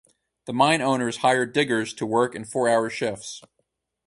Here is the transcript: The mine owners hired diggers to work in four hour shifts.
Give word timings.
The 0.45 0.53
mine 0.53 0.81
owners 0.81 1.17
hired 1.17 1.53
diggers 1.53 1.93
to 1.93 2.07
work 2.07 2.33
in 2.33 2.43
four 2.43 2.67
hour 2.67 2.89
shifts. 2.89 3.43